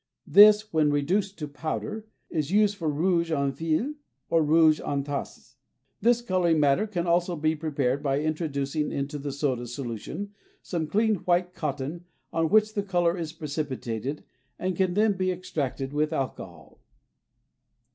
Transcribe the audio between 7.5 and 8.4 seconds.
prepared by